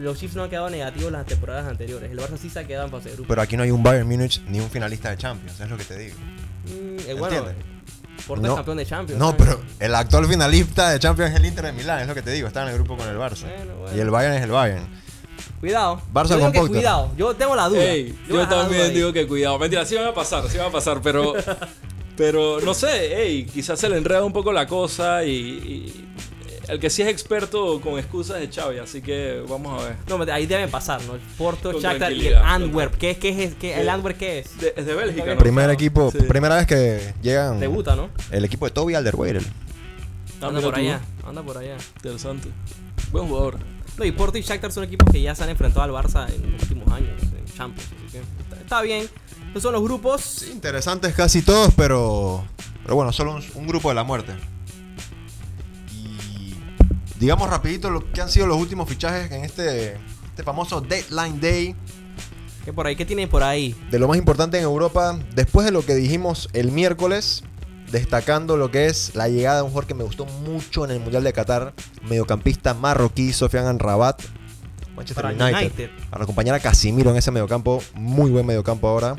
[0.00, 2.10] los Chiefs no han quedado negativos las temporadas anteriores.
[2.10, 3.28] El Barça sí se ha quedado en fase de grupo.
[3.28, 5.84] pero aquí no hay un Bayern Munich ni un finalista de Champions, es lo que
[5.84, 6.16] te digo.
[6.64, 7.44] Mm, eh, bueno,
[8.36, 8.48] No.
[8.48, 9.18] es campeón de Champions.
[9.18, 9.46] No, ¿sabes?
[9.46, 12.30] pero el actual finalista de Champions es el Inter de Milán, es lo que te
[12.30, 12.48] digo.
[12.48, 13.42] Está en el grupo con el Barça.
[13.42, 13.96] Bueno, bueno.
[13.96, 15.00] Y el Bayern es el Bayern.
[15.60, 16.00] Cuidado.
[16.12, 17.10] Barça yo digo que cuidado.
[17.16, 17.84] Yo tengo la duda.
[17.84, 19.58] Ey, yo, también digo que cuidado.
[19.58, 21.34] Mentira, sí van a pasar, sí van a pasar, pero.
[22.16, 25.30] pero no sé, ey, quizás se le enreda un poco la cosa y.
[25.30, 26.09] y,
[26.70, 29.96] el que sí es experto con excusas es Xavi, así que vamos a ver.
[30.08, 31.14] No, ahí deben pasar, ¿no?
[31.14, 32.94] El Porto, Con Shakhtar y el Antwerp.
[32.96, 34.58] ¿Qué, qué es, qué, ¿El Antwerp qué es?
[34.60, 35.38] De- es de Bélgica, ¿no?
[35.40, 36.18] Primer equipo, Sí.
[36.28, 38.08] primera vez que llegan Debuta, ¿no?
[38.30, 39.46] el equipo de Toby Alderweireld.
[40.40, 40.80] Anda por tú.
[40.80, 41.76] allá, anda por allá.
[41.96, 42.48] Interesante.
[43.12, 43.58] Buen jugador.
[43.98, 46.52] No, y Porto y Shakhtar son equipos que ya se han enfrentado al Barça en
[46.52, 47.90] los últimos años, en Champions.
[47.94, 49.08] Así que está, está bien.
[49.48, 50.22] Estos son los grupos.
[50.22, 52.44] Sí, interesantes casi todos, pero,
[52.84, 54.32] pero bueno, solo un, un grupo de la muerte.
[57.20, 61.76] Digamos rapidito lo que han sido los últimos fichajes en este, este famoso Deadline Day.
[62.64, 62.96] ¿Qué por ahí?
[62.96, 63.78] ¿Qué tienen por ahí?
[63.90, 67.44] De lo más importante en Europa, después de lo que dijimos el miércoles,
[67.92, 71.00] destacando lo que es la llegada de un jugador que me gustó mucho en el
[71.00, 71.74] Mundial de Qatar,
[72.08, 74.22] mediocampista marroquí, Sofian Anrabat,
[74.96, 75.90] Manchester Para United, United.
[76.08, 79.16] para acompañar a Casimiro en ese mediocampo, muy buen mediocampo ahora.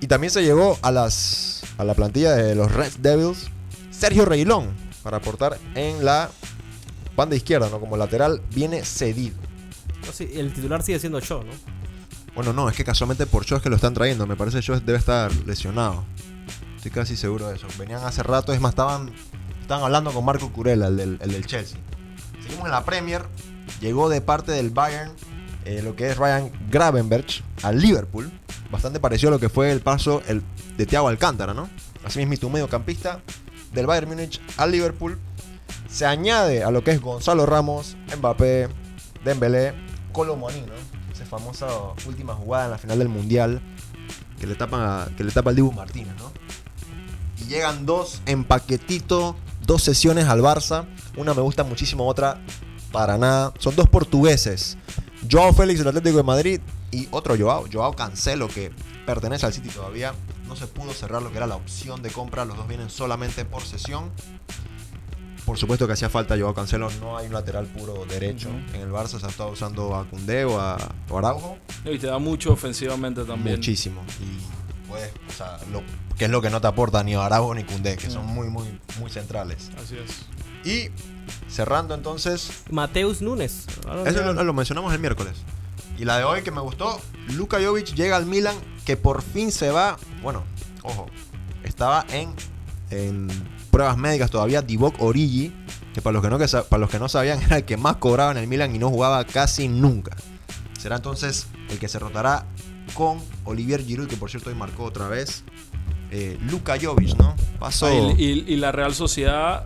[0.00, 3.50] Y también se llegó a, las, a la plantilla de los Red Devils,
[3.90, 6.30] Sergio Reilón, para aportar en la
[7.16, 7.80] banda izquierda, ¿no?
[7.80, 9.36] Como lateral, viene cedido.
[10.02, 11.52] No el titular sigue siendo Cho, ¿no?
[12.34, 14.26] Bueno, no, es que casualmente por Cho es que lo están trayendo.
[14.26, 16.04] Me parece que Cho debe estar lesionado.
[16.76, 17.66] Estoy casi seguro de eso.
[17.78, 19.12] Venían hace rato, es más, estaban,
[19.60, 21.78] estaban hablando con Marco Curella, el del, el del Chelsea.
[22.42, 23.22] Seguimos en la Premier.
[23.80, 25.12] Llegó de parte del Bayern
[25.64, 28.30] eh, lo que es Ryan Gravenberch al Liverpool.
[28.70, 30.42] Bastante parecido a lo que fue el paso el,
[30.76, 31.68] de Thiago Alcántara, ¿no?
[32.04, 33.20] Así mismo, tu mediocampista
[33.72, 35.18] del Bayern Múnich al Liverpool.
[35.94, 38.68] Se añade a lo que es Gonzalo Ramos, Mbappé,
[39.24, 39.74] Dembélé,
[40.12, 40.72] Colomoni, ¿no?
[41.12, 41.68] Esa famosa
[42.08, 43.62] última jugada en la final del Mundial
[44.40, 46.32] que le tapa, que le tapa al Dibu Martínez, ¿no?
[47.40, 50.84] Y llegan dos en paquetito, dos sesiones al Barça.
[51.16, 52.40] Una me gusta muchísimo, otra
[52.90, 53.52] para nada.
[53.60, 54.76] Son dos portugueses.
[55.30, 58.72] Joao Félix del Atlético de Madrid y otro Joao, Joao Cancelo, que
[59.06, 60.12] pertenece al City todavía.
[60.48, 62.44] No se pudo cerrar lo que era la opción de compra.
[62.44, 64.10] Los dos vienen solamente por sesión.
[65.44, 66.88] Por supuesto que hacía falta Joao Cancelo.
[67.00, 69.20] No hay un lateral puro derecho en el Barça.
[69.20, 70.76] Se ha estado usando a Koundé o a,
[71.14, 71.58] Araujo.
[71.84, 73.56] Y te da mucho ofensivamente también.
[73.56, 74.02] Muchísimo.
[74.20, 75.82] Y puedes, o sea, lo,
[76.16, 78.80] que es lo que no te aporta ni Araujo ni Koundé, que son muy, muy,
[78.98, 79.70] muy centrales.
[79.82, 80.26] Así es.
[80.66, 80.90] Y
[81.50, 83.66] cerrando entonces, Mateus Nunes.
[83.86, 85.34] Ahora eso lo, lo mencionamos el miércoles.
[85.98, 89.52] Y la de hoy que me gustó, Luka Jovic llega al Milan, que por fin
[89.52, 90.42] se va, bueno,
[90.82, 91.06] ojo,
[91.62, 92.34] estaba en,
[92.90, 93.28] en
[93.74, 95.52] pruebas médicas todavía, Divock Origi,
[95.92, 97.96] que para los que, no, que para los que no sabían era el que más
[97.96, 100.16] cobraba en el Milan y no jugaba casi nunca.
[100.78, 102.46] Será entonces el que se rotará
[102.94, 105.42] con Olivier Giroud, que por cierto hoy marcó otra vez.
[106.12, 107.34] Eh, Luka Jovic, ¿no?
[107.58, 107.86] Pasó...
[107.86, 109.64] Ah, y, y- y la Real Sociedad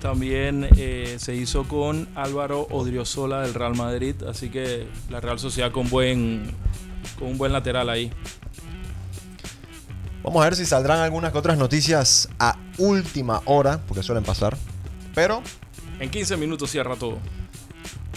[0.00, 5.72] también eh, se hizo con Álvaro Odriozola del Real Madrid, así que la Real Sociedad
[5.72, 6.54] con buen
[7.18, 8.12] con un buen lateral ahí.
[10.22, 14.56] Vamos a ver si saldrán algunas que otras noticias a última hora, porque suelen pasar.
[15.14, 15.42] Pero
[16.00, 17.18] En 15 minutos cierra todo.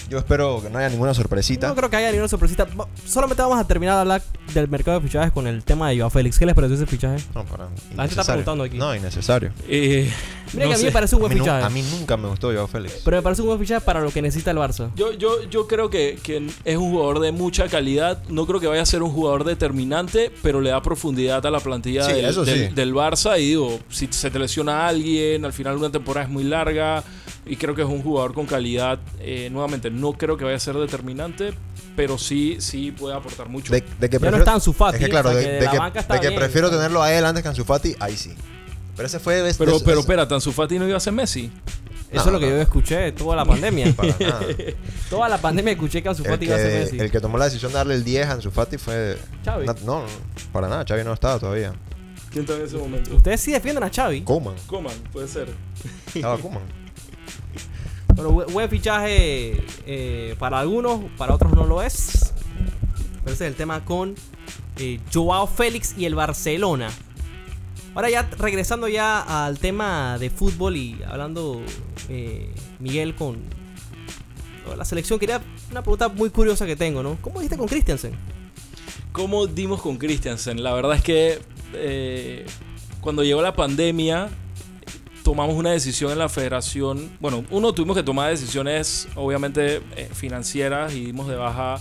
[0.09, 1.67] yo espero que no haya ninguna sorpresita.
[1.67, 2.65] No creo que haya ninguna sorpresita.
[2.65, 4.21] Va- Solamente vamos a terminar de hablar
[4.53, 6.37] del mercado de fichajes con el tema de Joao Félix.
[6.37, 7.23] ¿Qué les pareció ese fichaje?
[7.33, 8.77] No, para, gente está preguntando aquí.
[8.77, 9.51] No, innecesario.
[9.67, 10.11] Eh,
[10.53, 10.85] Mira no que a mí sé.
[10.85, 11.65] me parece un A buen mí, nu- fichaje.
[11.65, 13.01] a mí nunca me gustó Joao Félix.
[13.03, 14.91] Pero me parece un buen fichaje para lo que necesita el Barça.
[14.95, 18.21] Yo, yo, yo creo que, que es un jugador de mucha calidad.
[18.29, 21.59] No creo que vaya a ser un jugador determinante, pero le da profundidad a la
[21.59, 22.73] plantilla Sí, del, eso del- sí.
[22.75, 23.39] del Barça.
[23.39, 27.03] Y digo, si se te lesiona a alguien, al final una temporada es muy larga.
[27.45, 28.99] Y creo que es un jugador con calidad.
[29.19, 31.53] Eh, nuevamente, no creo que vaya a ser determinante,
[31.95, 33.73] pero sí, sí puede aportar mucho.
[33.73, 35.59] De, de Ya no está Ansu Fati, Es que claro, o sea, de, que de
[35.59, 37.51] de la que, banca está de que bien, prefiero tenerlo a él antes que a
[37.51, 38.33] Ansu Fati, ahí sí.
[38.95, 39.47] Pero ese fue...
[39.49, 41.51] es- pero, es- pero es- espérate, Ansu Fati no iba a ser Messi.
[42.11, 42.51] Eso No, es lo que no.
[42.57, 43.91] yo escuché toda la pandemia.
[43.95, 44.39] Para nada.
[45.09, 46.99] toda la pandemia escuché que Ansu Fati iba a ser Messi.
[46.99, 49.17] el que tomó la decisión de darle el 10 a Ansu Fati fue...
[49.43, 49.65] Xavi.
[49.65, 50.05] No, no,
[50.51, 50.85] para nada.
[50.87, 51.73] Xavi no estaba todavía.
[52.29, 53.15] ¿Quién está en ese momento?
[53.15, 54.21] Ustedes sí defienden a Xavi.
[54.21, 54.55] Koeman.
[54.67, 55.47] Coman, puede ser.
[56.13, 56.61] Estaba Koeman.
[58.15, 62.22] Pero bu- buen fichaje eh, para algunos, para otros no lo es.
[63.23, 64.15] Pero ese es el tema con
[64.77, 66.89] eh, Joao Félix y el Barcelona.
[67.95, 71.61] Ahora ya regresando ya al tema de fútbol y hablando
[72.09, 73.37] eh, Miguel con
[74.77, 77.17] la selección, quería una pregunta muy curiosa que tengo, ¿no?
[77.21, 78.15] ¿Cómo dijiste con Christiansen?
[79.11, 80.63] ¿Cómo dimos con Christiansen?
[80.63, 81.39] La verdad es que
[81.73, 82.45] eh,
[82.99, 84.29] cuando llegó la pandemia
[85.23, 87.15] tomamos una decisión en la federación.
[87.19, 89.81] Bueno, uno tuvimos que tomar decisiones obviamente
[90.13, 91.79] financieras y dimos de baja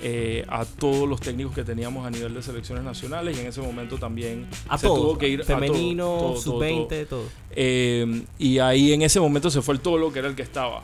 [0.00, 3.60] eh, a todos los técnicos que teníamos a nivel de selecciones nacionales y en ese
[3.60, 5.00] momento también A se todos.
[5.00, 6.42] tuvo que ir a todo, Femenino, todo, todo, todo.
[6.42, 7.22] sub-20, todo.
[7.50, 10.82] Eh, y ahí en ese momento se fue el Tolo, que era el que estaba.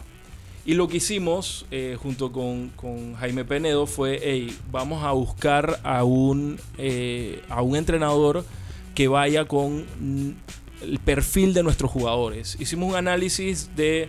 [0.67, 5.79] Y lo que hicimos eh, junto con, con Jaime Penedo fue, hey, vamos a buscar
[5.85, 6.59] a un,
[7.51, 8.45] a un entrenador
[8.95, 9.85] que vaya con
[10.83, 12.57] el perfil de nuestros jugadores.
[12.59, 14.09] Hicimos un análisis de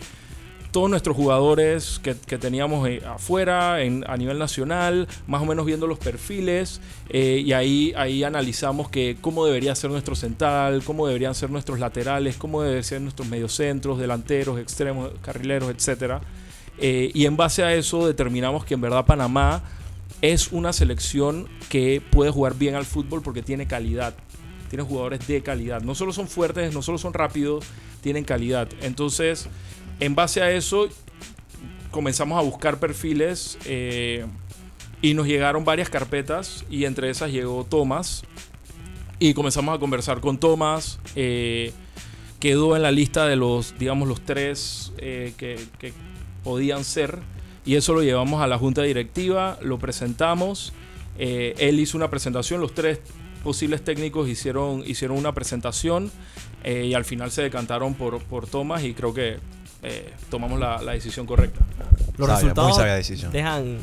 [0.70, 5.86] todos nuestros jugadores que, teníamos eh, afuera, en, a nivel nacional, más o menos viendo
[5.86, 11.34] los perfiles, eh, y ahí, ahí analizamos que cómo debería ser nuestro central, cómo deberían
[11.34, 16.20] ser nuestros laterales, cómo deberían ser nuestros mediocentros, delanteros, extremos, carrileros, etc.
[16.78, 19.62] y en base a eso determinamos que en verdad Panamá
[20.22, 24.14] es una selección que puede jugar bien al fútbol porque tiene calidad.
[24.68, 25.82] Tiene jugadores de calidad.
[25.82, 27.64] No solo son fuertes, no solo son rápidos,
[28.00, 28.68] tienen calidad.
[28.82, 29.48] Entonces,
[30.00, 30.88] en base a eso,
[31.90, 34.26] comenzamos a buscar perfiles eh,
[35.00, 38.24] y nos llegaron varias carpetas y entre esas llegó Tomás
[39.18, 40.98] y comenzamos a conversar con Tomás.
[41.14, 41.72] eh,
[42.38, 45.94] quedó en la lista de los, digamos, los tres eh, que, que
[46.44, 47.18] podían ser
[47.64, 50.74] y eso lo llevamos a la junta directiva, lo presentamos.
[51.16, 53.00] él hizo una presentación, los tres
[53.42, 56.12] posibles técnicos hicieron, hicieron una presentación
[56.62, 59.38] y al final se decantaron por, por Tomás y creo que
[59.82, 61.60] eh, tomamos la, la decisión correcta.
[62.16, 63.30] Los Sabia, resultados muy sabia decisión.
[63.32, 63.78] dejan,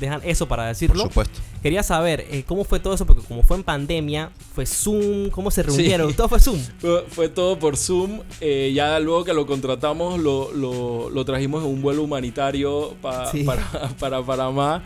[0.00, 1.02] dejan eso para Por decirlo.
[1.04, 1.40] supuesto.
[1.62, 5.50] Quería saber eh, cómo fue todo eso, porque como fue en pandemia, fue Zoom, cómo
[5.50, 6.16] se reunieron, Sí.
[6.16, 6.58] todo fue Zoom.
[6.78, 8.20] Fue, fue todo por Zoom.
[8.40, 13.30] eh, ya luego que lo contratamos, lo, lo- lo trajimos en un vuelo humanitario pa-
[13.32, 13.42] Sí.
[13.42, 13.62] para,
[13.98, 14.84] para Panamá.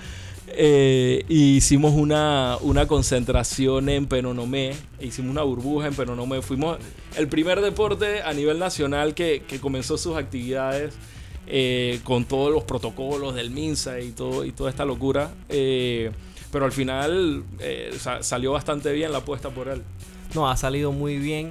[0.48, 4.74] Eh, hicimos una, una concentración en Penonomé.
[5.00, 6.42] Hicimos una burbuja en Penonomé.
[6.42, 6.78] Fuimos
[7.16, 10.94] el primer deporte a nivel nacional que, que comenzó sus actividades
[11.46, 15.32] eh, con todos los protocolos del MINSA y, todo, y toda esta locura.
[15.48, 16.10] Eh,
[16.50, 17.44] pero al final
[17.98, 19.82] sa- salió bastante bien la apuesta por él.
[20.34, 21.50] No, ha salido muy bien.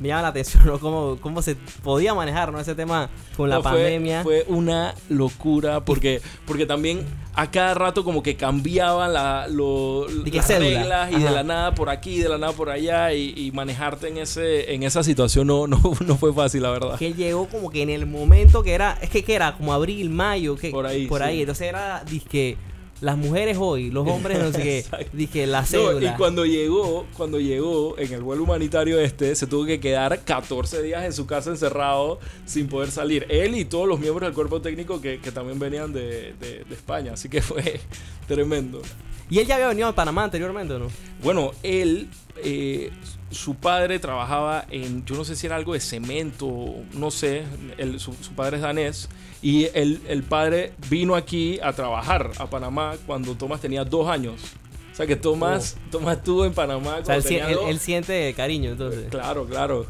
[0.00, 0.78] Me llama la atención ¿no?
[0.78, 2.60] cómo, cómo se podía manejar ¿no?
[2.60, 4.22] ese tema con la No, fue- pandemia.
[4.22, 10.30] Fue, una locura porque, porque también a cada rato como que cambiaban la, lo- ¿De
[10.30, 11.24] qué las reglas y Ajá.
[11.24, 14.72] de la nada por aquí, de la nada por allá y, y manejarte en ese
[14.74, 16.96] en esa situación no, no, no fue fácil, la verdad.
[16.98, 20.10] que llegó como que en el momento que era, es que, que era como abril,
[20.10, 21.26] mayo, que Por ahí, por sí.
[21.26, 21.40] ahí.
[21.40, 22.56] Entonces era, dizque,
[23.00, 26.10] las mujeres hoy, los hombres no sé qué, dije, la No, cédula.
[26.12, 30.82] y cuando llegó, cuando llegó en el vuelo humanitario este, se tuvo que quedar 14
[30.82, 33.26] días en su casa encerrado sin poder salir.
[33.28, 36.74] Él y todos los miembros del cuerpo técnico que, que también venían de, de- de
[36.74, 37.12] España.
[37.12, 37.80] Así que fue
[38.26, 38.82] tremendo.
[39.30, 40.86] Y él ya había venido a Panamá anteriormente, ¿o ¿no?
[41.22, 42.08] Bueno, él,
[42.42, 42.90] eh,
[43.30, 47.44] su padre trabajaba en, yo no sé si era algo de cemento, no sé,
[47.76, 49.08] él- su, su padre es danés,
[49.42, 54.40] y el, el padre vino aquí a trabajar a Panamá cuando Tomás tenía dos años.
[54.92, 58.34] O sea que Tomás, Tomás estuvo en Panamá O sea, él, tenía él- él siente
[58.34, 59.06] cariño, entonces.
[59.10, 59.86] Claro, claro.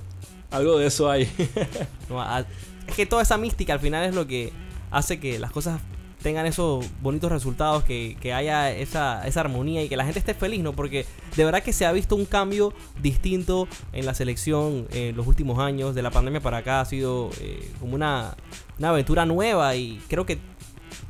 [0.51, 1.31] Algo de eso hay.
[2.11, 2.45] No, a-
[2.87, 4.53] es que toda esa mística al final es lo que
[4.91, 5.81] hace que las cosas
[6.23, 10.35] tengan esos bonitos resultados, que, que haya esa, esa armonía y que la gente esté
[10.35, 10.73] feliz, ¿no?
[10.73, 15.27] Porque de verdad que se ha visto un cambio distinto en la selección en los
[15.27, 18.37] últimos años, de la pandemia para acá ha sido eh, como una,
[18.79, 20.39] una aventura nueva y creo que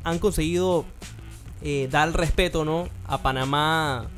[0.05, 0.85] han conseguido
[1.63, 2.89] eh, dar respeto, ¿no?
[3.07, 4.09] A Panamá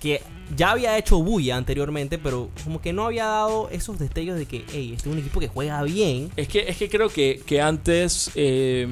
[0.00, 0.20] que
[0.54, 4.64] ya había hecho bulla anteriormente, pero como que no había dado esos destellos de que,
[4.72, 6.30] hey, este es un equipo que juega bien.
[6.36, 8.86] Es que, es que creo que, que antes eh,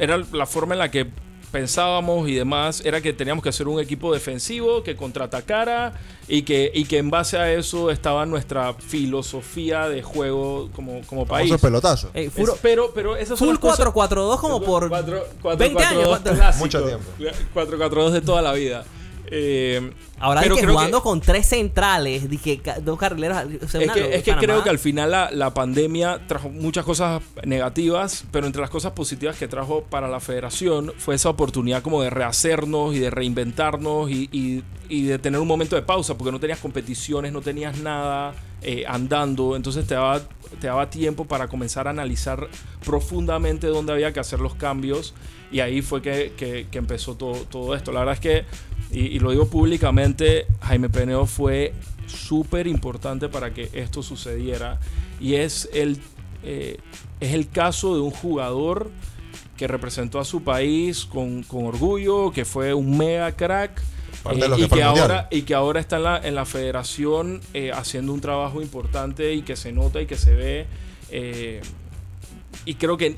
[0.00, 1.06] era la forma en la que
[1.52, 5.94] pensábamos y demás, era que teníamos que hacer un equipo defensivo que contraatacara
[6.28, 11.26] y que, y que en base a eso estaba nuestra filosofía de juego como, como
[11.26, 11.52] país.
[11.60, 12.10] Pelotazo.
[12.14, 15.56] Ey, Es- furo- pero, pero esas son full las cosas- 4-4-2 como por 4- 4-
[15.58, 16.02] 20 años.
[16.04, 16.64] 4-4-2 cuatro- clásico.
[16.64, 17.04] Mucho tiempo.
[17.54, 18.84] 4-4-2 de toda la vida.
[19.32, 23.38] Eh, Ahora pero creo jugando que- con tres centrales, dije dos carrileros.
[23.62, 26.84] o sea, Es que, es que creo que al final la, la pandemia trajo muchas
[26.84, 31.82] cosas negativas, pero entre las cosas positivas que trajo para la federación fue esa oportunidad
[31.82, 36.18] como de rehacernos y de reinventarnos y, y- y de tener un momento de pausa,
[36.18, 40.20] porque no tenías competiciones, no tenías nada eh, andando, entonces te daba,
[40.60, 42.48] te daba tiempo para comenzar a analizar
[42.84, 45.14] profundamente dónde había que hacer los cambios
[45.52, 47.92] y ahí fue que, que- que empezó todo, todo esto.
[47.92, 48.44] La verdad es que,
[48.92, 51.72] y, y lo digo públicamente, Jaime Peneo fue
[52.06, 54.80] súper importante para que esto sucediera
[55.20, 56.00] y es el,
[56.42, 56.78] eh,
[57.20, 58.90] es el caso de un jugador
[59.56, 63.82] que representó a su país con, con orgullo, que fue un mega crack.
[64.30, 68.12] Eh, y, que ahora, y que ahora está en la, en la federación eh, haciendo
[68.12, 70.66] un trabajo importante y que se nota y que se ve.
[71.10, 71.60] eh,
[72.64, 73.16] y creo que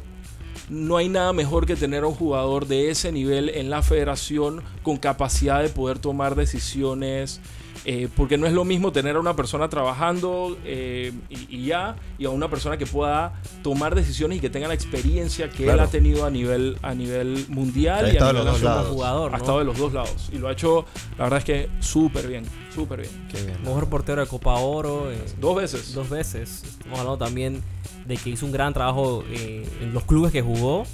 [0.72, 4.62] no hay nada mejor que tener a un jugador de ese nivel en la federación
[4.82, 7.40] con capacidad de poder tomar decisiones.
[7.84, 11.96] Eh, porque no es lo mismo tener a una persona trabajando eh, y, y ya,
[12.18, 15.80] y a una persona que pueda tomar decisiones y que tenga la experiencia que él
[15.80, 18.86] ha tenido a nivel, a nivel mundial ha y a estado de nivel los dos
[18.88, 20.30] jugador, Ha estado de los dos lados.
[20.32, 20.84] Y lo ha hecho,
[21.18, 22.44] la verdad es que súper bien.
[22.74, 23.28] Súper bien.
[23.30, 23.60] Qué bien.
[23.62, 25.10] Mejor portero de Copa Oro.
[25.10, 25.92] eh, Dos veces.
[25.92, 26.62] dos veces.
[26.64, 27.62] Estamos hablando también
[28.06, 30.84] de que hizo un gran trabajo eh, en los clubes que jugó.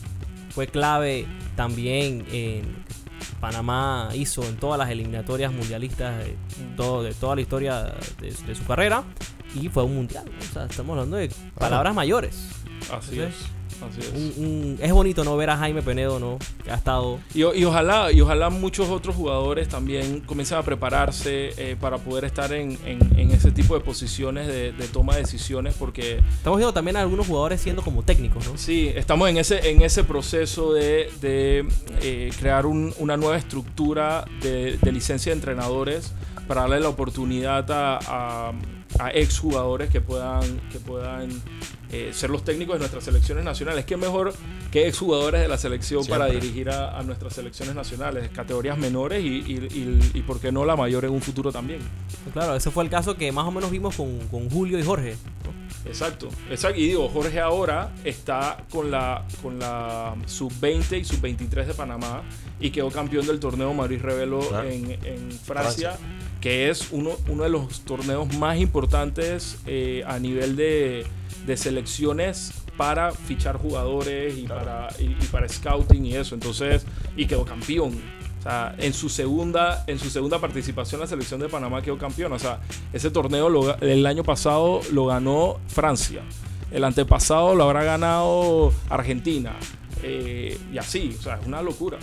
[0.50, 2.62] Fue clave también en
[3.40, 6.36] Panamá hizo en todas las eliminatorias mundialistas de,
[6.76, 9.04] todo, de toda la historia de, de su carrera.
[9.54, 10.24] Y fue un mundial.
[10.40, 12.50] O sea, estamos hablando de palabras mayores.
[12.92, 13.20] Así Sí.
[13.20, 13.34] es.
[13.80, 14.08] Así es.
[14.12, 16.38] Un- un- es bonito no ver a Jaime Penedo, ¿no?
[16.64, 21.52] Que ha estado Y, y ojalá, y ojalá muchos otros jugadores también comiencen a prepararse
[21.56, 25.20] eh, para poder estar en, en- en ese tipo de posiciones de, de toma de
[25.22, 28.56] decisiones, porque Estamos viendo también a algunos jugadores siendo como técnicos, ¿no?
[28.58, 31.66] sí, estamos en ese, en ese proceso de, de,
[32.02, 36.12] eh, crear un- una nueva estructura de, de licencia de entrenadores
[36.46, 38.52] para darle la oportunidad a, a,
[38.98, 41.28] a exjugadores que puedan, que puedan
[41.92, 43.84] eh, ser los técnicos de nuestras selecciones nacionales.
[43.84, 44.34] ¿Qué mejor
[44.70, 48.28] que exjugadores de la selección para dirigir a, a nuestras selecciones nacionales?
[48.30, 51.80] Categorías menores y, y, y- y, por qué no la mayor en un futuro también.
[52.32, 55.16] Claro, ese fue el caso que más o menos vimos con, con Julio y Jorge.
[55.86, 56.78] Exacto, exacto.
[56.78, 62.22] Y digo, Jorge ahora está con la, con la sub-20 y sub-23 de Panamá
[62.60, 64.68] y quedó campeón del torneo Maurice Revelo Claro.
[64.68, 65.96] en, en Francia,
[66.40, 71.06] que es uno, uno de los torneos más importantes eh, a nivel de,
[71.48, 76.34] de selecciones para fichar jugadores y, para, y, para scouting y eso.
[76.36, 78.00] Entonces, y quedó campeón.
[78.38, 82.32] O sea, en su segunda, en su segunda participación la selección de Panamá quedó campeón.
[82.32, 82.60] O sea,
[82.92, 86.22] ese torneo el año pasado lo ganó Francia.
[86.70, 89.56] El antepasado lo habrá ganado Argentina.
[90.04, 91.98] Eh, y así, o sea, es una locura.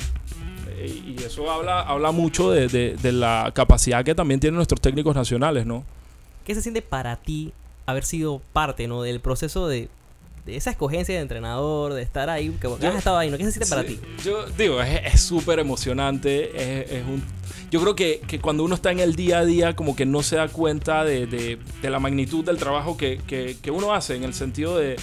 [0.67, 4.81] Eh, y eso habla, habla mucho de, de- de la capacidad que también tienen nuestros
[4.81, 5.85] técnicos nacionales, ¿no?
[6.43, 7.53] ¿Qué se siente para ti
[7.85, 9.01] haber sido parte ¿no?
[9.01, 9.89] del proceso de,
[10.45, 13.37] de esa escogencia de entrenador, de estar ahí, que Yo- has estado ahí, ¿no?
[13.37, 13.99] ¿Qué se siente para Sí, ti?
[14.23, 16.81] Yo digo, es súper emocionante.
[16.83, 17.23] Es, es un,
[17.71, 20.21] yo creo que, que cuando uno está en el día a día, como que no
[20.23, 24.15] se da cuenta de, de- de la magnitud del trabajo que, que- que uno hace,
[24.15, 24.95] en el sentido de,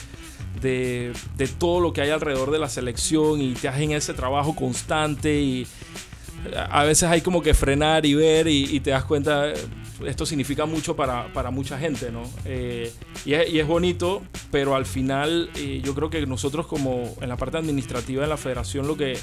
[0.60, 4.54] de, de todo lo que hay alrededor de la selección y te hacen ese trabajo
[4.54, 5.66] constante y
[6.70, 9.52] a veces hay como que frenar y ver y, y te das cuenta,
[10.06, 12.22] esto significa mucho para, para mucha gente, ¿no?
[12.44, 12.92] Eh,
[13.24, 17.28] y, es, y es bonito, pero al final eh, yo creo que nosotros como en
[17.28, 19.16] la parte administrativa de la federación lo que,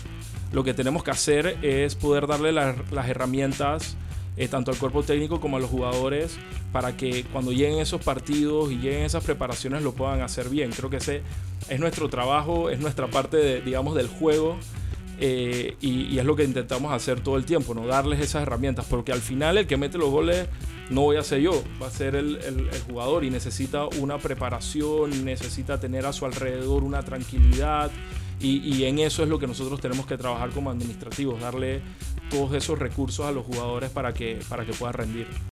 [0.51, 3.95] lo que tenemos que hacer es poder darle la- las herramientas
[4.37, 6.37] eh, tanto al cuerpo técnico como a los jugadores
[6.71, 10.71] para que cuando lleguen esos partidos y lleguen esas preparaciones lo puedan hacer bien.
[10.71, 11.21] Creo que ese
[11.67, 14.57] es nuestro trabajo, es nuestra parte, de, digamos, del juego.
[15.21, 17.85] Eh, y, es lo que intentamos hacer todo el tiempo, ¿no?
[17.85, 20.47] Darles esas herramientas, porque al final el que mete los goles
[20.89, 22.39] no voy a ser yo, va a ser el,
[22.87, 27.91] jugador y necesita una preparación, necesita tener a su alrededor una tranquilidad
[28.39, 31.81] y, y en eso es lo que nosotros tenemos que trabajar como administrativos, darle
[32.29, 35.27] todos esos recursos a los jugadores para que, para que puedan rendir.